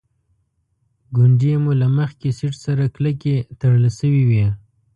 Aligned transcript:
ګونډې 1.15 1.53
مو 1.63 1.71
له 1.81 1.87
مخکې 1.97 2.27
سیټ 2.37 2.53
سره 2.65 2.83
کلکې 2.95 3.35
تړل 3.59 3.85
شوې 3.99 4.23
وې. 4.29 4.47